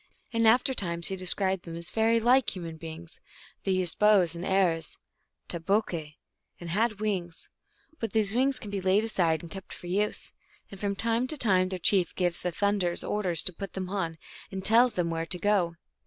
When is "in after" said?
0.41-0.73